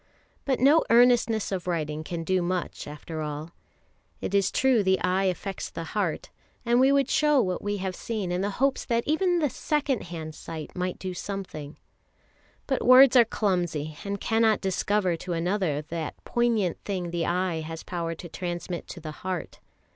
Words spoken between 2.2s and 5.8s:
do much after all. It is true the eye affects